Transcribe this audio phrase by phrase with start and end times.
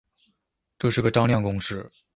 [0.79, 1.87] 这是个张量公式。